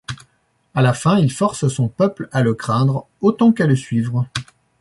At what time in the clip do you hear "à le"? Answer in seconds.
2.31-2.55